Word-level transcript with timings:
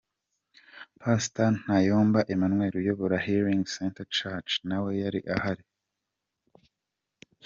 Pastor 1.01 1.49
Ntayomba 1.61 2.19
Emmanuel 2.33 2.73
uyobora 2.81 3.23
Healing 3.25 3.63
Centre 3.75 4.07
Church 4.17 4.51
nawe 4.69 4.89
yari 5.03 5.19
ahari. 5.35 5.63